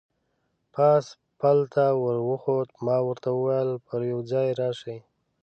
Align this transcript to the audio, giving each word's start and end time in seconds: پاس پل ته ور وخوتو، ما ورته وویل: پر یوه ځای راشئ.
پاس 0.73 1.05
پل 1.39 1.57
ته 1.73 1.85
ور 2.01 2.17
وخوتو، 2.29 2.75
ما 2.85 2.97
ورته 3.07 3.29
وویل: 3.33 3.69
پر 3.87 3.99
یوه 4.11 4.23
ځای 4.31 4.47
راشئ. 4.59 4.97